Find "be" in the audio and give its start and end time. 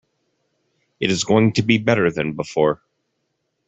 1.61-1.77